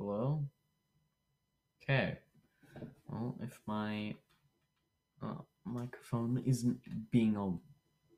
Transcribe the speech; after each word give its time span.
Hello? 0.00 0.42
Okay. 1.82 2.16
Well, 3.06 3.36
if 3.42 3.60
my 3.66 4.14
uh, 5.22 5.42
microphone 5.66 6.42
isn't 6.46 6.80
being 7.10 7.36
all 7.36 7.60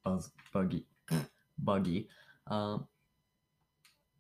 buzz 0.05 0.31
buggy, 0.53 0.87
buggy, 1.59 2.07
uh, 2.47 2.79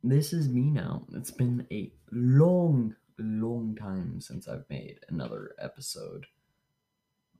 this 0.02 0.32
is 0.32 0.48
me 0.48 0.72
now. 0.72 1.06
It's 1.12 1.30
been 1.30 1.64
a 1.70 1.92
long, 2.10 2.96
long 3.16 3.76
time 3.76 4.20
since 4.20 4.48
I've 4.48 4.68
made 4.68 4.98
another 5.08 5.52
episode 5.60 6.26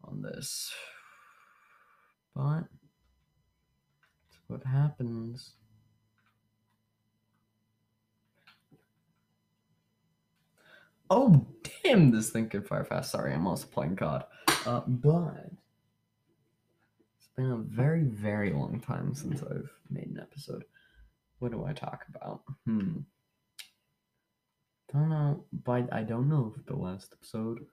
on 0.05 0.23
this. 0.23 0.73
But 2.37 2.67
it's 4.29 4.39
what 4.47 4.63
happens. 4.63 5.55
Oh, 11.15 11.47
damn, 11.85 12.11
this 12.11 12.31
thing 12.31 12.49
can 12.49 12.63
fire 12.63 12.87
fast. 12.87 13.11
Sorry, 13.11 13.35
I'm 13.35 13.47
also 13.47 13.67
playing 13.67 13.97
COD. 13.97 14.25
Uh, 14.65 14.81
but 14.87 15.51
it's 17.19 17.29
been 17.37 17.51
a 17.51 17.59
very, 17.59 18.05
very 18.05 18.51
long 18.51 18.81
time 18.81 19.15
since 19.15 19.43
I've 19.43 19.69
made 19.91 20.07
an 20.07 20.19
episode. 20.19 20.65
What 21.39 21.53
do 21.53 21.67
I 21.67 21.75
talk 21.75 22.07
about? 22.09 22.41
Hmm. 22.65 23.01
Don't 24.91 25.11
know, 25.11 25.45
but 25.53 25.93
I 25.93 26.03
don't 26.03 26.31
know 26.31 26.55
if 26.57 26.65
the 26.65 26.77
last 26.77 27.13
episode, 27.13 27.67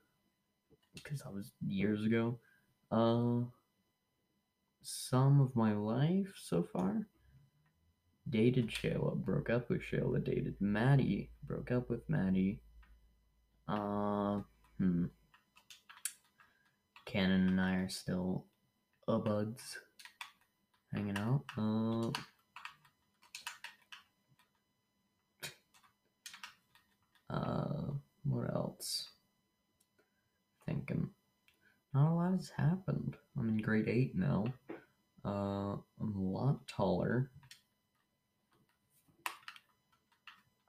because 0.94 1.22
that 1.22 1.34
was 1.34 1.54
years 1.66 2.06
ago. 2.06 2.40
Uh, 2.92 3.46
some 4.82 5.40
of 5.40 5.56
my 5.56 5.74
life 5.74 6.34
so 6.36 6.62
far. 6.74 7.08
Dated 8.30 8.68
Shayla, 8.68 9.16
broke 9.16 9.50
up 9.50 9.70
with 9.70 9.82
Shayla, 9.82 10.22
dated 10.22 10.56
Maddie, 10.60 11.30
broke 11.46 11.72
up 11.72 11.90
with 11.90 12.02
Maddie. 12.10 12.60
Uh, 13.70 14.40
hmm. 14.80 15.06
Cannon 17.06 17.50
and 17.50 17.62
I 17.62 17.76
are 17.76 17.90
still 17.90 18.46
a 19.08 19.20
buds, 19.20 19.78
hanging 20.92 21.18
out. 21.20 21.44
Uh, 21.56 22.10
uh, 27.30 27.92
what 28.24 28.54
else? 28.56 29.10
Thinking. 30.66 31.10
Not 31.94 32.12
a 32.12 32.14
lot 32.14 32.32
has 32.34 32.52
happened. 32.58 33.18
I'm 33.38 33.50
in 33.50 33.58
grade 33.58 33.88
8 33.88 34.16
now. 34.16 34.46
Uh, 35.24 35.76
I'm 36.02 36.16
a 36.16 36.22
lot 36.22 36.68
taller. 36.68 37.30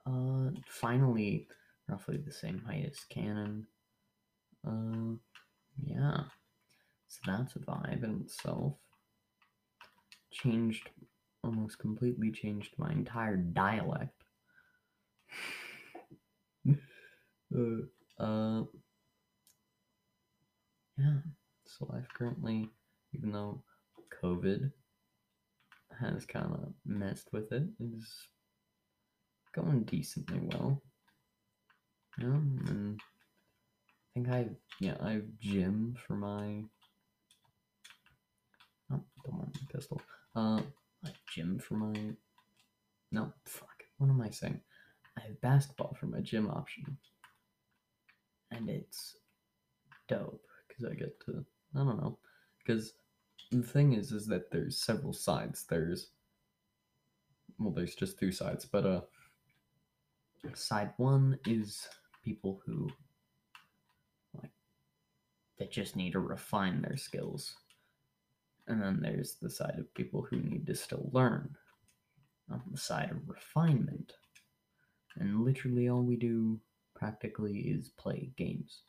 Uh, 0.05 0.49
finally, 0.67 1.47
roughly 1.91 2.17
the 2.17 2.31
same 2.31 2.59
height 2.65 2.89
as 2.89 3.03
Canon. 3.09 3.67
Uh, 4.65 5.15
yeah. 5.83 6.23
So 7.07 7.19
that's 7.27 7.55
a 7.55 7.59
vibe 7.59 8.03
in 8.03 8.21
itself. 8.21 8.73
Changed, 10.31 10.89
almost 11.43 11.77
completely 11.77 12.31
changed 12.31 12.73
my 12.77 12.91
entire 12.91 13.35
dialect. 13.35 14.23
uh, 16.69 18.23
uh, 18.23 18.63
yeah. 20.97 21.17
So 21.65 21.87
life 21.89 22.07
currently, 22.13 22.69
even 23.13 23.33
though 23.33 23.63
COVID 24.23 24.71
has 25.99 26.25
kind 26.25 26.53
of 26.53 26.73
messed 26.85 27.27
with 27.33 27.51
it, 27.51 27.63
is 27.79 28.09
going 29.53 29.83
decently 29.83 30.39
well. 30.41 30.81
Yeah, 32.21 32.27
and 32.27 32.99
I 33.01 34.13
think 34.13 34.29
I 34.29 34.45
yeah 34.79 34.95
I 35.01 35.13
have 35.13 35.39
gym 35.39 35.95
for 36.05 36.13
my 36.13 36.63
oh 38.91 39.01
don't 39.25 39.37
want 39.37 39.55
my 39.55 39.73
pistol. 39.73 39.99
Uh, 40.35 40.61
I 41.03 41.07
have 41.07 41.15
gym 41.33 41.57
for 41.57 41.73
my 41.75 41.93
no 43.11 43.33
fuck. 43.45 43.83
What 43.97 44.11
am 44.11 44.21
I 44.21 44.29
saying? 44.29 44.61
I 45.17 45.21
have 45.21 45.41
basketball 45.41 45.97
for 45.99 46.05
my 46.05 46.19
gym 46.21 46.47
option, 46.47 46.95
and 48.51 48.69
it's 48.69 49.15
dope 50.07 50.45
because 50.67 50.85
I 50.85 50.93
get 50.93 51.19
to 51.25 51.43
I 51.75 51.79
don't 51.79 51.97
know 51.97 52.19
because 52.63 52.93
the 53.51 53.63
thing 53.63 53.93
is 53.93 54.11
is 54.11 54.27
that 54.27 54.51
there's 54.51 54.77
several 54.77 55.13
sides. 55.13 55.65
There's 55.67 56.11
well, 57.57 57.73
there's 57.73 57.95
just 57.95 58.19
two 58.19 58.31
sides, 58.31 58.65
but 58.65 58.85
uh, 58.85 59.01
side 60.53 60.93
one 60.97 61.39
is 61.45 61.87
people 62.23 62.61
who 62.65 62.89
like 64.41 64.51
that 65.59 65.71
just 65.71 65.95
need 65.95 66.11
to 66.13 66.19
refine 66.19 66.81
their 66.81 66.97
skills. 66.97 67.55
And 68.67 68.81
then 68.81 68.99
there's 69.01 69.35
the 69.41 69.49
side 69.49 69.75
of 69.79 69.93
people 69.93 70.21
who 70.29 70.37
need 70.37 70.67
to 70.67 70.75
still 70.75 71.09
learn. 71.11 71.55
On 72.49 72.61
the 72.69 72.77
side 72.77 73.11
of 73.11 73.29
refinement. 73.29 74.13
And 75.17 75.43
literally 75.45 75.89
all 75.89 76.03
we 76.03 76.17
do 76.17 76.59
practically 76.95 77.59
is 77.59 77.91
play 77.97 78.31
games. 78.35 78.83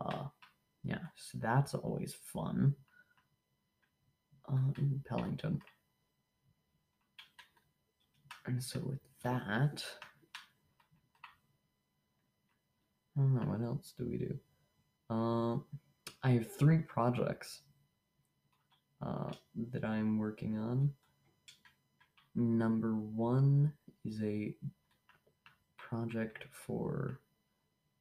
Uh 0.00 0.24
yeah, 0.84 0.98
so 1.16 1.38
that's 1.40 1.74
always 1.74 2.14
fun. 2.14 2.74
Uh, 4.50 4.72
in 4.78 5.02
Pellington. 5.06 5.60
And 8.46 8.62
so 8.62 8.80
with 8.80 9.00
that, 9.22 9.84
What 13.18 13.60
else 13.62 13.94
do 13.98 14.06
we 14.08 14.16
do. 14.16 14.38
Um, 15.10 15.64
I 16.22 16.30
have 16.30 16.52
three 16.52 16.78
projects 16.78 17.62
uh, 19.04 19.32
that 19.72 19.84
I'm 19.84 20.18
working 20.18 20.56
on. 20.56 20.92
Number 22.36 22.94
one 22.94 23.72
is 24.04 24.22
a 24.22 24.54
project 25.76 26.44
for 26.52 27.18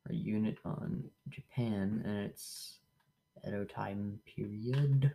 a 0.08 0.14
unit 0.14 0.60
on 0.64 1.04
Japan, 1.30 2.04
and 2.06 2.18
it's 2.30 2.78
Edo 3.48 3.64
time 3.64 4.20
period. 4.36 5.12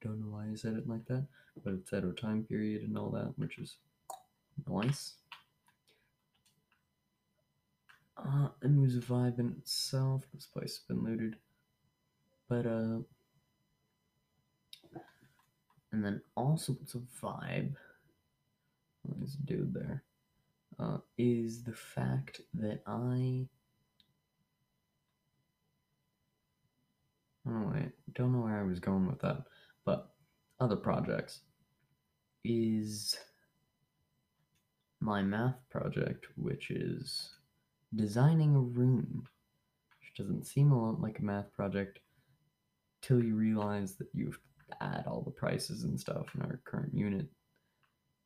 Don't 0.00 0.20
know 0.20 0.28
why 0.28 0.46
I 0.50 0.54
said 0.54 0.72
it 0.72 0.88
like 0.88 1.04
that, 1.08 1.26
but 1.62 1.74
it's 1.74 1.92
Edo 1.92 2.12
time 2.12 2.44
period 2.44 2.82
and 2.82 2.96
all 2.96 3.10
that, 3.10 3.34
which 3.36 3.58
is 3.58 3.76
nice. 4.66 5.16
Uh, 8.18 8.48
and 8.62 8.80
was 8.80 8.96
a 8.96 9.00
vibe 9.00 9.38
in 9.38 9.54
itself. 9.58 10.24
This 10.34 10.46
place 10.46 10.78
has 10.78 10.84
been 10.88 11.04
looted. 11.04 11.36
But, 12.48 12.66
uh, 12.66 12.98
and 15.92 16.04
then 16.04 16.20
also 16.34 16.76
it's 16.82 16.94
a 16.94 17.02
vibe. 17.22 17.74
A 19.08 19.46
dude 19.46 19.72
there. 19.72 20.02
Uh, 20.78 20.98
is 21.16 21.62
the 21.62 21.72
fact 21.72 22.40
that 22.54 22.80
I. 22.86 23.46
Oh, 27.48 27.70
wait. 27.72 27.92
Don't 28.14 28.32
know 28.32 28.40
where 28.40 28.60
I 28.60 28.64
was 28.64 28.80
going 28.80 29.06
with 29.06 29.20
that. 29.20 29.44
But 29.84 30.10
other 30.60 30.76
projects 30.76 31.40
is 32.44 33.16
my 35.00 35.22
math 35.22 35.56
project, 35.70 36.26
which 36.36 36.70
is 36.70 37.30
designing 37.94 38.54
a 38.54 38.60
room, 38.60 39.24
which 40.00 40.14
doesn't 40.16 40.46
seem 40.46 40.72
a 40.72 40.86
lot 40.86 41.00
like 41.00 41.18
a 41.18 41.24
math 41.24 41.52
project 41.52 42.00
till 43.00 43.22
you 43.22 43.34
realize 43.34 43.94
that 43.94 44.08
you 44.12 44.26
have 44.26 44.34
to 44.68 44.84
add 44.84 45.04
all 45.06 45.22
the 45.22 45.30
prices 45.30 45.84
and 45.84 45.98
stuff, 45.98 46.26
and 46.34 46.42
our 46.42 46.60
current 46.64 46.94
unit 46.94 47.26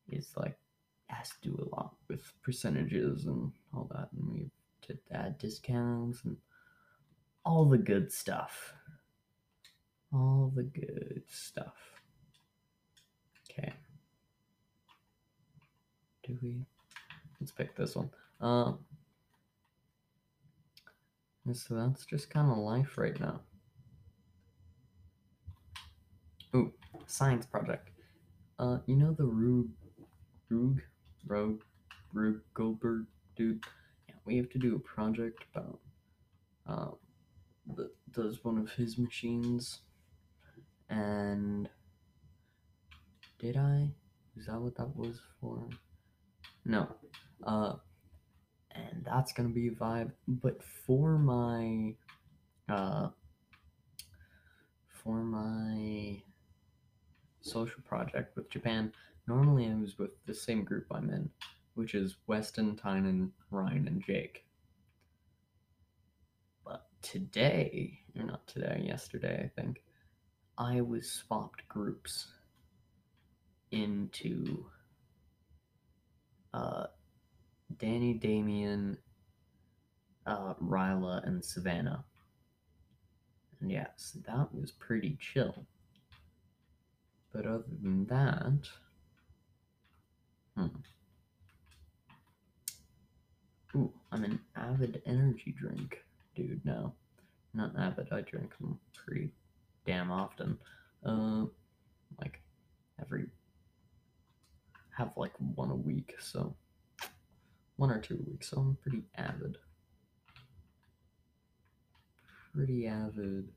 is 0.08 0.32
like 0.36 0.58
has 1.06 1.30
to 1.30 1.50
do 1.50 1.58
a 1.58 1.76
lot 1.76 1.94
with 2.08 2.32
percentages 2.42 3.26
and 3.26 3.52
all 3.74 3.88
that, 3.92 4.08
and 4.12 4.32
we 4.32 4.50
to 4.82 4.98
add 5.12 5.38
discounts 5.38 6.24
and 6.24 6.36
all 7.44 7.64
the 7.64 7.78
good 7.78 8.12
stuff. 8.12 8.74
All 10.12 10.52
the 10.54 10.64
good 10.64 11.22
stuff. 11.28 11.74
Okay. 13.50 13.72
Do 16.26 16.38
we? 16.42 16.64
Let's 17.40 17.52
pick 17.52 17.74
this 17.74 17.96
one. 17.96 18.10
Uh, 18.40 18.72
so 21.52 21.74
that's 21.74 22.06
just 22.06 22.30
kind 22.30 22.50
of 22.50 22.58
life 22.58 22.96
right 22.96 23.18
now. 23.18 23.40
Ooh, 26.54 26.72
science 27.06 27.46
project. 27.46 27.90
Uh, 28.58 28.78
you 28.86 28.94
know 28.94 29.12
the 29.12 29.24
Rube, 29.24 29.70
Rug, 30.50 30.80
Rogue, 31.26 31.62
Rube 32.12 32.40
Goldberg 32.54 33.06
dude? 33.36 33.64
Yeah, 34.08 34.14
we 34.24 34.36
have 34.36 34.50
to 34.50 34.58
do 34.58 34.76
a 34.76 34.78
project 34.78 35.44
about, 35.54 35.80
um, 36.66 36.96
that 37.76 37.90
does 38.12 38.44
one 38.44 38.58
of 38.58 38.70
his 38.70 38.98
machines. 38.98 39.80
And 40.88 41.68
did 43.38 43.56
I? 43.56 43.88
Is 44.36 44.46
that 44.46 44.60
what 44.60 44.76
that 44.76 44.94
was 44.94 45.20
for? 45.40 45.68
No. 46.64 46.86
Uh, 47.44 47.74
and 48.74 49.04
that's 49.04 49.32
gonna 49.32 49.48
be 49.48 49.68
a 49.68 49.72
vibe. 49.72 50.12
But 50.26 50.62
for 50.62 51.18
my 51.18 51.94
uh 52.68 53.08
for 54.88 55.22
my 55.22 56.22
social 57.40 57.82
project 57.82 58.36
with 58.36 58.48
Japan, 58.50 58.92
normally 59.26 59.68
I 59.68 59.74
was 59.74 59.98
with 59.98 60.10
the 60.26 60.34
same 60.34 60.64
group 60.64 60.86
I'm 60.90 61.10
in, 61.10 61.28
which 61.74 61.94
is 61.94 62.16
Weston, 62.26 62.76
Tynan, 62.76 63.32
Ryan, 63.50 63.88
and 63.88 64.04
Jake. 64.04 64.44
But 66.64 66.86
today, 67.02 67.98
or 68.16 68.24
not 68.24 68.46
today, 68.46 68.84
yesterday, 68.86 69.42
I 69.44 69.60
think, 69.60 69.82
I 70.56 70.80
was 70.80 71.10
swapped 71.10 71.66
groups 71.68 72.28
into 73.72 74.66
uh, 76.54 76.86
Danny, 77.78 78.14
Damien, 78.14 78.98
uh, 80.26 80.54
Ryla, 80.54 81.26
and 81.26 81.44
Savannah. 81.44 82.04
And 83.60 83.70
yes, 83.70 84.16
that 84.26 84.54
was 84.54 84.72
pretty 84.72 85.16
chill. 85.20 85.66
But 87.32 87.46
other 87.46 87.64
than 87.82 88.06
that, 88.06 88.68
hmm. 90.56 90.66
Ooh, 93.74 93.92
I'm 94.10 94.24
an 94.24 94.38
avid 94.54 95.00
energy 95.06 95.54
drink 95.58 96.04
dude 96.34 96.64
now. 96.64 96.92
Not 97.54 97.76
avid, 97.78 98.08
I 98.12 98.20
drink 98.22 98.56
them 98.58 98.78
pretty 98.94 99.30
damn 99.86 100.10
often. 100.10 100.58
Uh, 101.04 101.46
like 102.20 102.40
every 103.00 103.26
have 104.96 105.12
like 105.16 105.32
one 105.54 105.70
a 105.70 105.74
week, 105.74 106.14
so 106.20 106.54
one 107.82 107.90
or 107.90 107.98
two 107.98 108.24
weeks. 108.28 108.50
So 108.50 108.58
I'm 108.58 108.78
pretty 108.80 109.02
avid. 109.16 109.58
Pretty 112.54 112.86
avid 112.86 113.48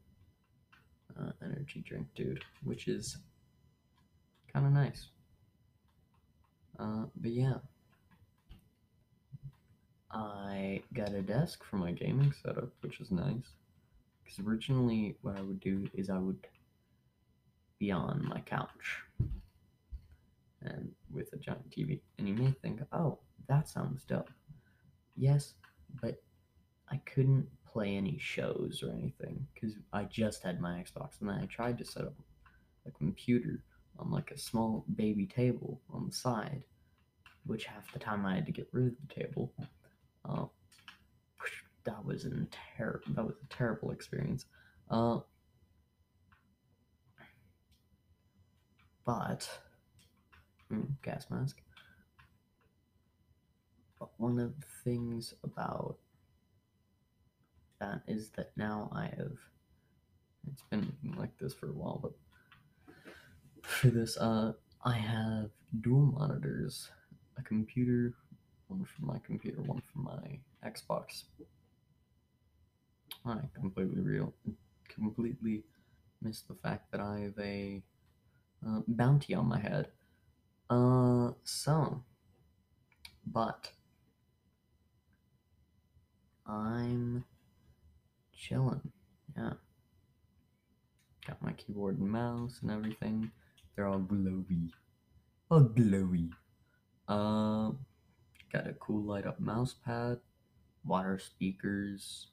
uh, 1.15 1.29
energy 1.43 1.83
drink 1.87 2.07
dude, 2.15 2.43
which 2.63 2.87
is 2.87 3.17
kind 4.51 4.65
of 4.65 4.71
nice. 4.71 5.09
Uh, 6.79 7.03
but 7.21 7.29
yeah, 7.29 7.57
I 10.09 10.81
got 10.95 11.13
a 11.13 11.21
desk 11.21 11.63
for 11.63 11.75
my 11.75 11.91
gaming 11.91 12.33
setup, 12.41 12.69
which 12.81 12.99
is 12.99 13.11
nice. 13.11 13.51
Because 14.23 14.39
originally, 14.43 15.17
what 15.21 15.37
I 15.37 15.41
would 15.41 15.59
do 15.59 15.87
is 15.93 16.09
I 16.09 16.17
would 16.17 16.47
be 17.77 17.91
on 17.91 18.25
my 18.27 18.39
couch 18.39 19.03
and 20.63 20.93
with 21.13 21.31
a 21.33 21.37
giant 21.37 21.69
TV. 21.69 21.99
And 22.17 22.27
you 22.27 22.33
may 22.33 22.49
think, 22.63 22.81
oh, 22.91 23.19
that 23.47 23.67
sounds 23.67 24.03
dope. 24.03 24.29
Yes, 25.15 25.53
but 26.01 26.21
I 26.89 26.97
couldn't 27.05 27.47
play 27.65 27.95
any 27.95 28.17
shows 28.19 28.83
or 28.83 28.91
anything 28.91 29.47
because 29.53 29.75
I 29.91 30.03
just 30.03 30.43
had 30.43 30.61
my 30.61 30.81
Xbox 30.81 31.19
and 31.19 31.29
then 31.29 31.39
I 31.41 31.45
tried 31.45 31.77
to 31.79 31.85
set 31.85 32.03
up 32.03 32.13
a 32.85 32.91
computer 32.91 33.63
on 33.97 34.11
like 34.11 34.31
a 34.31 34.37
small 34.37 34.85
baby 34.95 35.25
table 35.25 35.81
on 35.89 36.07
the 36.07 36.13
side, 36.13 36.63
which 37.45 37.65
half 37.65 37.91
the 37.91 37.99
time 37.99 38.25
I 38.25 38.35
had 38.35 38.45
to 38.45 38.51
get 38.51 38.67
rid 38.71 38.87
of 38.87 38.93
the 39.07 39.13
table. 39.13 39.53
Uh, 40.27 40.45
that 41.83 42.03
was 42.03 42.25
a 42.25 42.29
ter- 42.77 43.01
that 43.09 43.25
was 43.25 43.35
a 43.43 43.47
terrible 43.47 43.91
experience. 43.91 44.45
Uh, 44.89 45.19
but 49.05 49.49
mm, 50.71 50.87
gas 51.03 51.27
mask. 51.29 51.61
One 54.17 54.39
of 54.39 54.59
the 54.59 54.67
things 54.83 55.33
about 55.43 55.97
that 57.79 58.01
is 58.07 58.29
that 58.31 58.51
now 58.55 58.89
I 58.93 59.05
have. 59.05 59.37
It's 60.51 60.61
been 60.69 60.93
like 61.17 61.37
this 61.39 61.53
for 61.53 61.69
a 61.69 61.73
while, 61.73 61.99
but 62.01 62.13
for 63.63 63.87
this, 63.87 64.15
uh, 64.17 64.53
I 64.83 64.93
have 64.93 65.49
dual 65.81 66.05
monitors, 66.05 66.91
a 67.37 67.41
computer, 67.41 68.13
one 68.67 68.85
for 68.85 69.05
my 69.05 69.17
computer, 69.25 69.61
one 69.61 69.81
for 69.91 69.99
my 69.99 70.39
Xbox. 70.63 71.23
I 73.25 73.39
completely 73.55 74.01
real, 74.01 74.33
completely 74.87 75.63
missed 76.21 76.47
the 76.47 76.55
fact 76.55 76.91
that 76.91 77.01
I 77.01 77.21
have 77.21 77.39
a 77.39 77.81
uh, 78.65 78.81
bounty 78.87 79.33
on 79.33 79.47
my 79.47 79.59
head. 79.59 79.87
Uh, 80.69 81.31
so, 81.43 82.03
but 83.25 83.71
I'm 86.47 87.23
chilling. 88.33 88.81
Yeah, 89.37 89.53
got 91.27 91.41
my 91.41 91.53
keyboard 91.53 91.99
and 91.99 92.09
mouse 92.09 92.59
and 92.61 92.71
everything. 92.71 93.31
They're 93.75 93.87
all 93.87 93.99
glowy, 93.99 94.69
all 95.49 95.61
glowy. 95.61 96.29
Uh, 97.07 97.71
got 98.51 98.67
a 98.67 98.73
cool 98.79 99.03
light 99.03 99.25
up 99.25 99.39
mouse 99.39 99.75
pad, 99.85 100.19
water 100.85 101.19
speakers. 101.19 102.27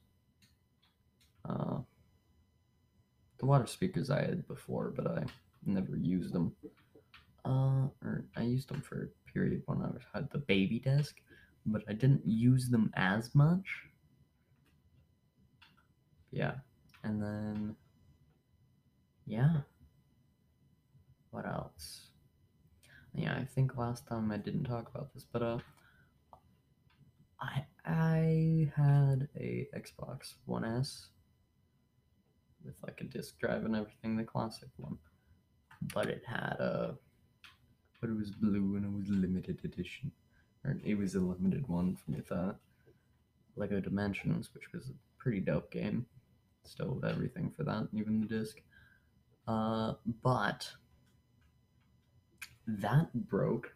Uh, 1.49 1.79
the 3.38 3.47
water 3.47 3.67
speakers 3.67 4.11
I 4.11 4.20
had 4.20 4.47
before, 4.47 4.93
but 4.94 5.06
I 5.06 5.25
never 5.67 5.97
used 5.97 6.32
them. 6.32 6.55
Uh, 7.44 7.88
or 8.05 8.25
I 8.37 8.43
used 8.43 8.69
them 8.69 8.81
for 8.82 9.03
a 9.03 9.32
period 9.32 9.62
when 9.67 9.82
I 9.82 9.88
had 10.17 10.31
the 10.31 10.38
baby 10.38 10.79
desk, 10.79 11.17
but 11.67 11.82
I 11.88 11.93
didn't 11.93 12.23
use 12.25 12.69
them 12.69 12.93
as 12.94 13.35
much. 13.35 13.67
Yeah, 16.32 16.55
and 17.05 17.23
then 17.23 17.76
yeah. 19.26 19.61
What 21.31 21.46
else? 21.46 22.08
Yeah, 23.14 23.34
I 23.34 23.44
think 23.44 23.76
last 23.76 24.06
time 24.06 24.32
I 24.32 24.38
didn't 24.38 24.64
talk 24.64 24.90
about 24.94 25.12
this, 25.14 25.25
but 25.31 25.43
uh, 25.43 25.58
I 27.40 27.64
I 27.84 28.70
had 28.75 29.29
a 29.38 29.69
Xbox 29.76 30.34
One 30.46 30.64
S 30.64 31.08
with 32.64 32.75
like 32.82 33.00
a 33.00 33.05
disc 33.05 33.38
drive 33.38 33.64
and 33.64 33.76
everything, 33.76 34.17
the 34.17 34.25
classic 34.25 34.69
one. 34.76 34.99
But 35.93 36.06
it 36.06 36.23
had 36.26 36.56
a, 36.61 36.96
but 38.00 38.11
it 38.11 38.17
was 38.17 38.31
blue 38.31 38.76
and 38.76 38.84
it 38.84 38.93
was 38.93 39.08
limited 39.08 39.61
edition, 39.64 40.12
or 40.64 40.79
it 40.84 40.96
was 40.96 41.14
a 41.14 41.20
limited 41.20 41.67
one 41.69 41.99
with 42.08 42.31
uh, 42.31 42.52
Lego 43.56 43.81
Dimensions, 43.81 44.51
which 44.55 44.72
was 44.72 44.89
a 44.89 44.93
pretty 45.19 45.41
dope 45.41 45.70
game. 45.70 46.06
Still 46.65 47.01
everything 47.07 47.53
for 47.57 47.65
that, 47.65 47.89
even 47.93 48.21
the 48.21 48.27
disc. 48.27 48.61
Uh, 49.47 49.95
but 50.23 50.71
that 52.67 53.13
broke 53.29 53.75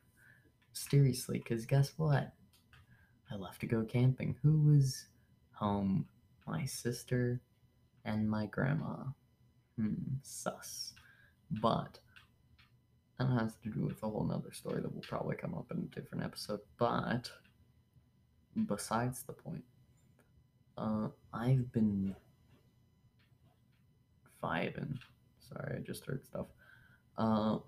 seriously, 0.73 1.39
because 1.39 1.67
guess 1.67 1.93
what? 1.97 2.33
I 3.31 3.35
left 3.35 3.61
to 3.61 3.67
go 3.67 3.85
camping. 3.85 4.37
Who 4.43 4.61
was 4.61 5.07
home? 5.53 6.07
My 6.47 6.65
sister 6.65 7.41
and 8.05 8.31
my 8.31 8.47
grandma. 8.47 9.05
Hmm, 9.77 9.95
sus. 10.23 10.95
But 11.51 11.99
that 13.19 13.29
has 13.29 13.57
to 13.63 13.71
do 13.71 13.87
with 13.87 14.03
a 14.03 14.09
whole 14.09 14.25
nother 14.25 14.53
story 14.53 14.81
that 14.81 14.95
will 14.95 15.03
probably 15.03 15.37
come 15.37 15.55
up 15.55 15.71
in 15.71 15.79
a 15.79 15.95
different 15.95 16.25
episode. 16.25 16.61
But 16.79 17.31
besides 18.67 19.23
the 19.25 19.33
point, 19.33 19.65
uh, 20.79 21.09
I've 21.33 21.73
been 21.73 22.15
vibing. 24.47 24.99
Sorry, 25.49 25.77
I 25.77 25.81
just 25.81 26.05
heard 26.07 26.25
stuff. 26.25 26.47
Uh, 27.19 27.59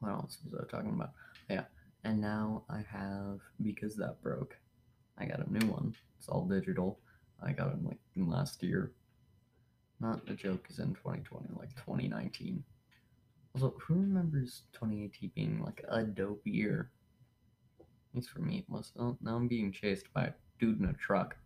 what 0.00 0.10
else 0.10 0.38
was 0.44 0.60
I 0.60 0.70
talking 0.70 0.92
about? 0.94 1.12
Yeah, 1.48 1.64
and 2.04 2.20
now 2.20 2.62
I 2.68 2.84
have 2.90 3.40
because 3.62 3.96
that 3.96 4.22
broke. 4.22 4.56
I 5.18 5.26
got 5.26 5.46
a 5.46 5.52
new 5.52 5.66
one. 5.66 5.94
It's 6.18 6.28
all 6.28 6.46
digital. 6.46 6.98
I 7.42 7.52
got 7.52 7.68
it 7.68 7.84
like 7.84 7.98
last 8.16 8.62
year. 8.62 8.92
Not 10.00 10.26
the 10.26 10.34
joke 10.34 10.66
is 10.68 10.78
in 10.78 10.94
2020, 10.94 11.48
like 11.58 11.74
2019. 11.76 12.62
Also, 13.54 13.74
who 13.86 13.94
remembers 13.94 14.62
2018 14.72 15.30
being 15.34 15.62
like 15.62 15.84
a 15.88 16.02
dope 16.02 16.42
year? 16.44 16.90
At 17.78 18.16
least 18.16 18.30
for 18.30 18.40
me, 18.40 18.58
it 18.58 18.64
was. 18.68 18.92
Oh, 18.98 19.16
now 19.20 19.36
I'm 19.36 19.48
being 19.48 19.72
chased 19.72 20.12
by 20.12 20.24
a 20.24 20.32
dude 20.58 20.80
in 20.80 20.86
a 20.86 20.92
truck. 20.94 21.36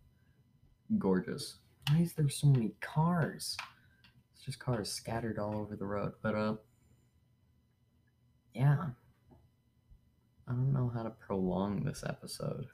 Gorgeous. 0.99 1.59
Why 1.91 2.01
is 2.01 2.13
there 2.13 2.29
so 2.29 2.49
many 2.49 2.73
cars? 2.81 3.57
It's 4.35 4.45
just 4.45 4.59
cars 4.59 4.91
scattered 4.91 5.39
all 5.39 5.57
over 5.57 5.77
the 5.77 5.87
road. 5.87 6.13
But 6.23 6.35
uh, 6.35 6.55
yeah. 8.55 8.87
I 10.47 10.53
don't 10.53 10.73
know 10.73 10.91
how 10.95 11.03
to 11.03 11.11
prolong 11.11 11.85
this 11.85 12.03
episode. 12.07 12.67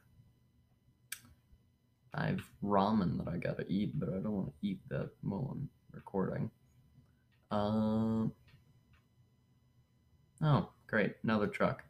I 2.14 2.26
have 2.28 2.42
ramen 2.62 3.18
that 3.18 3.28
I 3.28 3.36
gotta 3.38 3.66
eat, 3.68 3.98
but 3.98 4.08
I 4.08 4.18
don't 4.18 4.32
want 4.32 4.48
to 4.48 4.66
eat 4.66 4.80
that 4.88 5.10
while 5.22 5.50
I'm 5.50 5.68
recording. 5.92 6.50
Um. 7.50 8.32
oh, 10.42 10.68
great. 10.86 11.14
Another 11.24 11.48
truck. 11.48 11.82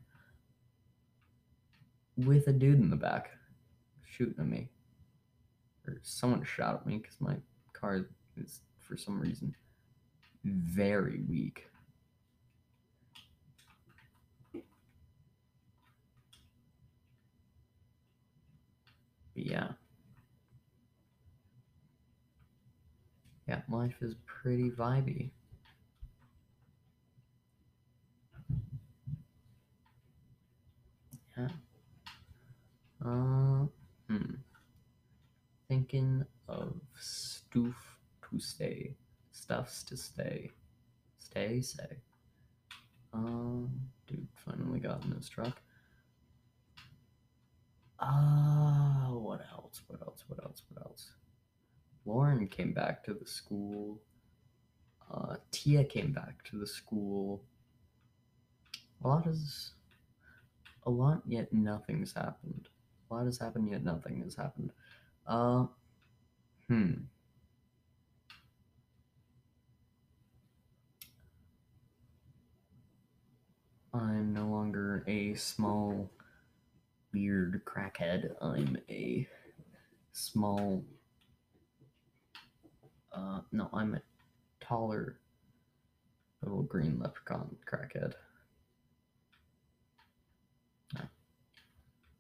With 2.17 2.49
a 2.49 2.53
dude 2.53 2.81
in 2.81 2.91
the 2.91 2.97
back. 2.97 3.31
shooting 4.07 4.37
at 4.39 4.47
me. 4.47 4.71
Or 5.87 5.99
someone 6.03 6.43
shot 6.45 6.75
at 6.77 6.87
me 6.87 6.99
because 6.99 7.21
my 7.21 7.37
car 7.73 8.07
is, 8.37 8.61
for 8.81 8.97
some 8.97 9.21
reason, 9.21 9.55
very 10.45 11.21
weak. 11.29 11.67
But 19.35 19.47
yeah. 19.47 19.69
Yeah, 23.47 23.61
life 23.69 23.97
is 24.01 24.15
pretty 24.27 24.71
vibey. 24.71 25.31
Yeah. 31.37 31.49
Hmm. 33.03 33.34
Thinking 35.95 36.25
of 36.49 36.75
stoof 36.99 37.77
to 38.29 38.41
stay. 38.41 38.97
Stuffs 39.31 39.85
to 39.85 39.97
stay. 39.97 40.51
Stay, 41.19 41.61
say. 41.61 41.99
Um, 43.13 43.71
dude 44.09 44.27
finally 44.35 44.81
got 44.81 45.05
in 45.05 45.13
his 45.13 45.29
truck. 45.29 45.63
Ah, 48.01 49.07
uh, 49.07 49.13
what 49.13 49.43
else? 49.53 49.83
What 49.87 50.03
else? 50.03 50.25
What 50.27 50.43
else? 50.43 50.65
What 50.69 50.85
else? 50.85 51.13
Lauren 52.05 52.49
came 52.49 52.73
back 52.73 53.05
to 53.05 53.15
the 53.15 53.25
school. 53.25 54.01
Uh, 55.09 55.37
Tia 55.53 55.85
came 55.85 56.11
back 56.11 56.43
to 56.51 56.59
the 56.59 56.67
school. 56.67 57.41
A 59.05 59.07
lot 59.07 59.29
is 59.29 59.75
a 60.87 60.91
lot 60.91 61.23
yet 61.25 61.53
nothing's 61.53 62.13
happened. 62.13 62.69
A 63.09 63.15
lot 63.15 63.27
has 63.27 63.39
happened 63.39 63.71
yet 63.71 63.85
nothing 63.85 64.21
has 64.25 64.35
happened. 64.35 64.73
Uh, 65.29 65.67
hmm. 66.69 66.93
I'm 73.93 74.33
no 74.33 74.47
longer 74.47 75.05
a 75.07 75.35
small, 75.35 76.11
weird 77.13 77.63
crackhead. 77.65 78.35
I'm 78.41 78.77
a 78.89 79.29
small. 80.13 80.85
Uh, 83.13 83.41
no, 83.53 83.69
I'm 83.73 83.95
a 83.95 84.03
taller 84.61 85.19
little 86.43 86.63
green 86.63 86.99
leprechaun 86.99 87.57
crackhead. 87.71 88.15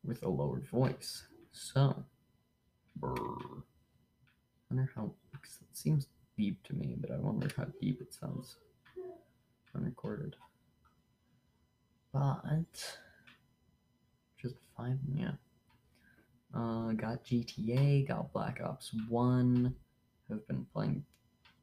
with 0.04 0.22
a 0.22 0.28
lowered 0.28 0.68
voice. 0.68 1.26
So, 1.52 2.04
brr. 2.96 3.64
Wonder 4.74 4.90
how, 4.96 5.12
it 5.32 5.68
seems 5.72 6.08
deep 6.36 6.60
to 6.64 6.74
me, 6.74 6.96
but 7.00 7.12
I 7.12 7.16
wonder 7.18 7.48
how 7.56 7.66
deep 7.80 8.00
it 8.00 8.12
sounds 8.12 8.56
unrecorded. 9.72 10.34
But, 12.12 12.98
just 14.36 14.56
five, 14.76 14.98
yeah. 15.14 15.30
Uh, 16.52 16.90
got 16.94 17.24
GTA, 17.24 18.08
got 18.08 18.32
Black 18.32 18.60
Ops 18.64 18.90
1, 19.08 19.72
have 20.28 20.48
been 20.48 20.66
playing 20.72 21.04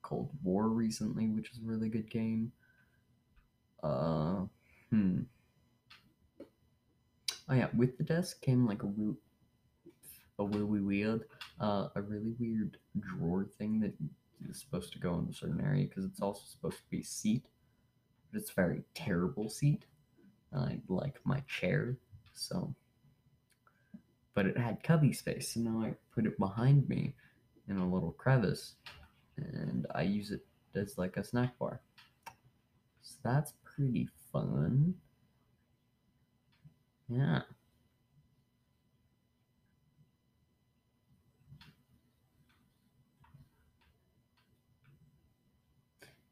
Cold 0.01 0.29
War 0.41 0.69
recently, 0.69 1.27
which 1.27 1.51
is 1.51 1.57
a 1.57 1.65
really 1.65 1.89
good 1.89 2.09
game. 2.09 2.53
Uh, 3.83 4.45
hmm. 4.89 5.23
Oh 7.49 7.55
yeah, 7.55 7.67
with 7.75 7.97
the 7.97 8.05
desk 8.05 8.41
came 8.41 8.65
like 8.65 8.83
a 8.83 8.87
real, 8.87 9.17
a 10.39 10.45
really 10.45 10.81
weird, 10.81 11.25
uh, 11.59 11.87
a 11.95 12.01
really 12.01 12.33
weird 12.39 12.77
drawer 12.99 13.45
thing 13.57 13.79
that 13.81 13.93
is 14.49 14.59
supposed 14.59 14.91
to 14.93 14.99
go 14.99 15.19
in 15.19 15.27
a 15.29 15.33
certain 15.33 15.61
area 15.61 15.85
because 15.85 16.05
it's 16.05 16.21
also 16.21 16.41
supposed 16.45 16.77
to 16.77 16.89
be 16.89 16.99
a 16.99 17.03
seat, 17.03 17.45
but 18.31 18.39
it's 18.39 18.51
a 18.51 18.55
very 18.55 18.83
terrible 18.93 19.49
seat. 19.49 19.85
I 20.53 20.79
like 20.87 21.19
my 21.23 21.41
chair, 21.41 21.97
so. 22.33 22.73
But 24.33 24.45
it 24.45 24.57
had 24.57 24.83
cubby 24.83 25.13
space, 25.13 25.53
so 25.53 25.59
now 25.59 25.81
I 25.81 25.93
put 26.13 26.25
it 26.25 26.39
behind 26.39 26.87
me 26.87 27.13
in 27.67 27.77
a 27.77 27.89
little 27.89 28.11
crevice, 28.11 28.75
and 29.37 29.85
I 29.93 30.03
use 30.03 30.31
it 30.31 30.45
as 30.75 30.97
like 30.97 31.17
a 31.17 31.23
snack 31.23 31.57
bar. 31.59 31.81
So 33.01 33.15
that's 33.23 33.53
pretty 33.63 34.09
fun. 34.31 34.95
Yeah. 37.09 37.41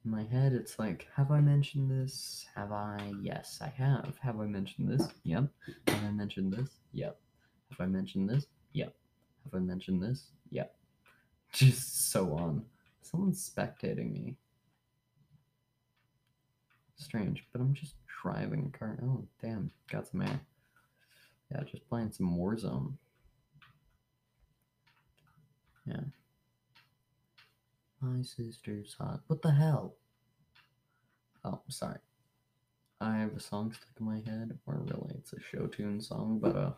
In 0.06 0.12
my 0.12 0.24
head, 0.24 0.54
it's 0.54 0.80
like, 0.80 1.08
have 1.16 1.30
I 1.32 1.42
mentioned 1.42 1.92
this? 1.92 2.46
Have 2.56 2.72
I? 2.72 3.14
Yes, 3.22 3.60
I 3.62 3.68
have. 3.68 4.18
Have 4.22 4.40
I 4.40 4.46
mentioned 4.46 4.90
this? 4.90 5.08
Yep. 5.24 5.50
Have 5.88 6.04
I 6.04 6.12
mentioned 6.12 6.54
this? 6.54 6.70
Yep. 6.94 7.20
Have 7.72 7.82
I 7.82 7.86
mentioned 7.86 8.30
this? 8.30 8.46
Yep. 8.74 8.96
Have 9.44 9.54
I 9.54 9.60
mentioned 9.60 10.02
this? 10.02 10.28
Yep. 10.52 10.74
Just 11.54 12.12
so 12.12 12.34
on. 12.34 12.66
Someone's 13.02 13.50
spectating 13.50 14.12
me. 14.14 14.36
Strange, 16.96 17.46
but 17.52 17.62
I'm 17.62 17.74
just 17.74 17.96
driving 18.22 18.72
a 18.74 18.78
car. 18.78 19.00
Oh, 19.02 19.26
damn. 19.42 19.72
Got 19.90 20.08
some 20.10 20.22
air. 20.22 20.42
Yeah, 21.50 21.64
just 21.64 21.88
playing 21.90 22.12
some 22.12 22.38
Warzone. 22.38 22.94
Yeah. 25.86 26.02
My 28.02 28.22
sister's 28.22 28.96
hot. 28.98 29.22
What 29.28 29.42
the 29.42 29.52
hell? 29.52 29.96
Oh, 31.44 31.60
sorry. 31.68 32.00
I 33.02 33.18
have 33.18 33.36
a 33.36 33.40
song 33.40 33.72
stuck 33.74 33.90
in 34.00 34.06
my 34.06 34.22
head, 34.30 34.58
or 34.66 34.76
really, 34.86 35.16
it's 35.18 35.34
a 35.34 35.40
show 35.42 35.68
tune 35.68 36.02
song, 36.02 36.40
but 36.42 36.56
uh, 36.56 36.72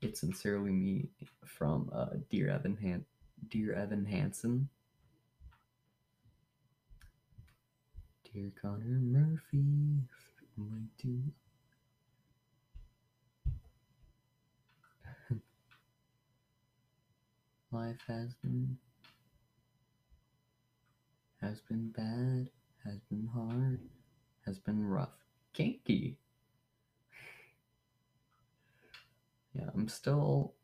it's 0.00 0.20
sincerely 0.20 0.70
me 0.72 1.08
from 1.44 1.90
uh, 1.92 2.10
Dear 2.30 2.50
Evan 2.50 2.76
Han- 2.82 3.04
Dear 3.48 3.74
Evan 3.74 4.04
Hansen. 4.04 4.68
Dear 8.32 8.52
Connor 8.60 8.98
Murphy, 9.00 9.98
my 10.56 10.78
too 10.98 11.22
life 17.72 18.00
has 18.06 18.34
been 18.42 18.76
has 21.42 21.60
been 21.60 21.90
bad, 21.90 22.48
has 22.84 23.00
been 23.10 23.28
hard, 23.34 23.80
has 24.46 24.58
been 24.58 24.84
rough, 24.84 25.16
kinky. 25.52 26.16
Yeah, 29.54 29.68
I'm 29.74 29.86
still 29.86 30.54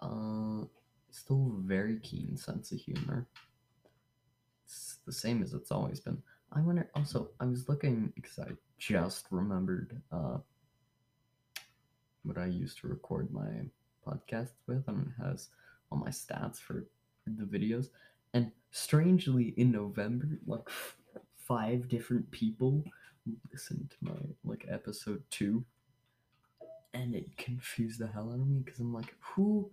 uh 0.00 0.64
still 1.12 1.52
very 1.58 2.00
keen 2.00 2.36
sense 2.36 2.72
of 2.72 2.80
humor. 2.80 3.28
It's 4.64 4.98
the 5.06 5.12
same 5.12 5.40
as 5.40 5.54
it's 5.54 5.70
always 5.70 6.00
been. 6.00 6.20
I 6.52 6.60
wonder 6.60 6.90
also 6.96 7.28
I 7.38 7.44
was 7.44 7.68
looking 7.68 8.12
because 8.16 8.40
I 8.40 8.50
just 8.76 9.26
remembered 9.30 10.02
uh 10.10 10.38
what 12.24 12.38
I 12.38 12.46
used 12.46 12.78
to 12.78 12.88
record 12.88 13.32
my 13.32 13.70
podcast 14.04 14.50
with 14.66 14.88
and 14.88 15.06
it 15.06 15.22
has 15.22 15.50
all 15.92 15.98
my 15.98 16.10
stats 16.10 16.56
for 16.58 16.86
the 17.26 17.44
videos. 17.44 17.90
And 18.34 18.50
strangely, 18.70 19.54
in 19.56 19.70
November, 19.70 20.38
like 20.46 20.68
five 21.36 21.88
different 21.88 22.30
people 22.30 22.84
listened 23.52 23.90
to 23.90 23.96
my 24.00 24.18
like 24.44 24.66
episode 24.68 25.22
two, 25.30 25.64
and 26.94 27.14
it 27.14 27.36
confused 27.36 28.00
the 28.00 28.06
hell 28.06 28.30
out 28.30 28.40
of 28.40 28.48
me 28.48 28.60
because 28.64 28.80
I'm 28.80 28.92
like, 28.92 29.14
who, 29.20 29.70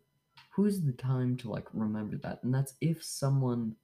who's 0.49 0.81
the 0.81 0.91
time 0.93 1.37
to 1.37 1.49
like 1.49 1.67
remember 1.73 2.17
that? 2.17 2.43
And 2.43 2.53
that's 2.53 2.75
if 2.81 3.03
someone, 3.03 3.75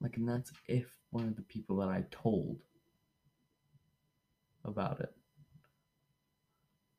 like, 0.00 0.16
and 0.16 0.28
that's 0.28 0.52
if 0.66 0.86
one 1.10 1.24
of 1.24 1.36
the 1.36 1.42
people 1.42 1.76
that 1.76 1.88
I 1.88 2.04
told 2.10 2.58
about 4.64 5.00
it 5.00 5.14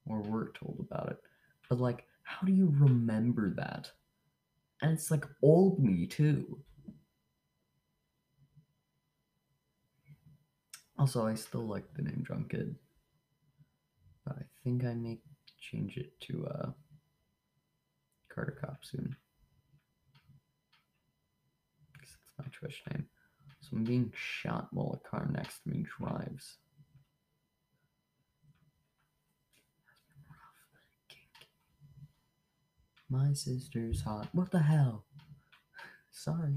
or 0.07 0.21
were 0.21 0.51
told 0.53 0.77
about 0.79 1.09
it. 1.09 1.17
But 1.67 1.79
like, 1.79 2.05
how 2.23 2.45
do 2.45 2.53
you 2.53 2.73
remember 2.77 3.53
that? 3.55 3.91
And 4.81 4.91
it's 4.91 5.11
like 5.11 5.25
old 5.41 5.83
me 5.83 6.05
too. 6.05 6.59
Also, 10.97 11.27
I 11.27 11.35
still 11.35 11.67
like 11.67 11.85
the 11.93 12.03
name 12.03 12.23
Drunk 12.23 12.51
Kid. 12.51 12.75
But 14.25 14.37
I 14.37 14.43
think 14.63 14.85
I 14.85 14.93
may 14.93 15.19
change 15.59 15.97
it 15.97 16.19
to 16.21 16.47
uh, 16.47 16.69
Carter 18.33 18.57
Cop 18.61 18.77
soon. 18.83 19.15
Because 21.91 22.09
it's 22.09 22.39
my 22.39 22.45
Twitch 22.51 22.81
name. 22.91 23.05
So 23.61 23.69
I'm 23.73 23.83
being 23.83 24.11
shot 24.15 24.69
while 24.71 24.99
a 25.03 25.09
car 25.09 25.29
next 25.31 25.63
to 25.63 25.69
me 25.69 25.85
drives. 25.99 26.57
My 33.09 33.33
sister's 33.33 34.01
hot. 34.01 34.29
What 34.33 34.51
the 34.51 34.59
hell? 34.59 35.05
Sorry. 36.11 36.55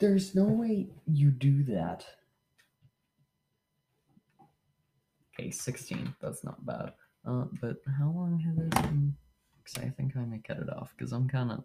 There's 0.00 0.34
no 0.34 0.44
way 0.44 0.88
you 1.06 1.30
do 1.30 1.62
that. 1.64 2.06
Okay, 5.38 5.50
16. 5.50 6.14
That's 6.20 6.42
not 6.42 6.64
bad. 6.66 6.92
Uh, 7.26 7.44
but 7.60 7.76
how 7.98 8.10
long 8.10 8.40
has 8.40 8.56
this 8.56 8.82
been? 8.82 9.14
Because 9.62 9.84
I 9.84 9.90
think 9.90 10.16
I 10.16 10.24
may 10.24 10.38
cut 10.38 10.56
it 10.56 10.70
off 10.70 10.94
because 10.96 11.12
I'm 11.12 11.28
kind 11.28 11.52
of 11.52 11.64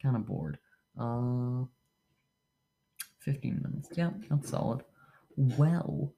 kind 0.00 0.16
of 0.16 0.26
bored. 0.26 0.58
Uh, 0.98 1.64
15 3.18 3.60
minutes. 3.62 3.88
Yeah, 3.96 4.10
that's 4.28 4.50
solid. 4.50 4.82
Well, 5.36 6.12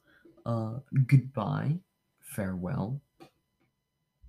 uh, 0.45 0.79
goodbye, 1.07 1.79
farewell. 2.21 3.01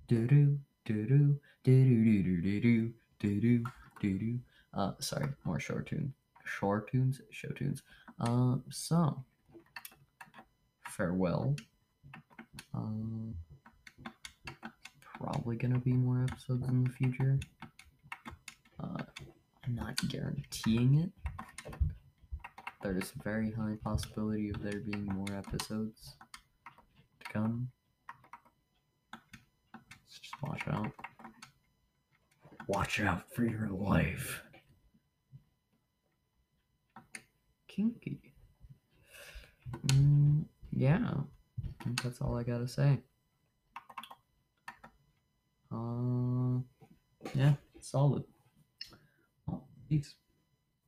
Do 0.08 0.26
do 0.26 0.58
do 0.84 1.06
do 1.06 1.40
do 1.64 1.74
do 1.74 2.22
do 2.22 2.40
do 2.40 2.60
do 2.60 2.92
do 3.20 3.40
do 3.40 3.64
do 4.00 4.18
do. 4.18 4.38
Uh, 4.72 4.92
sorry, 4.98 5.28
more 5.44 5.60
short 5.60 5.86
tune, 5.86 6.12
short 6.44 6.90
tunes, 6.90 7.20
show 7.30 7.48
tunes. 7.48 7.82
Uh, 8.20 8.56
so 8.70 9.24
farewell. 10.88 11.56
Um, 12.72 13.34
probably 15.02 15.56
gonna 15.56 15.78
be 15.78 15.92
more 15.92 16.24
episodes 16.28 16.68
in 16.68 16.84
the 16.84 16.90
future. 16.90 17.38
Uh, 18.80 19.02
I'm 19.66 19.74
not 19.74 19.96
guaranteeing 20.08 21.00
it. 21.00 21.12
There's 22.82 23.12
a 23.18 23.22
very 23.22 23.50
high 23.50 23.76
possibility 23.82 24.50
of 24.50 24.62
there 24.62 24.80
being 24.80 25.06
more 25.06 25.32
episodes 25.36 26.16
to 27.20 27.32
come. 27.32 27.70
So 30.06 30.18
just 30.20 30.42
watch 30.42 30.62
out. 30.68 30.90
Watch 32.68 33.00
out 33.00 33.32
for 33.32 33.44
your 33.44 33.68
life. 33.68 34.42
Kinky. 37.74 38.20
Mm, 39.88 40.44
yeah, 40.70 41.10
I 41.10 41.84
think 41.84 42.02
that's 42.02 42.20
all 42.20 42.36
I 42.36 42.44
gotta 42.44 42.68
say. 42.68 43.00
Uh, 45.72 46.60
yeah, 47.34 47.54
solid. 47.80 48.22
Peace. 49.88 50.14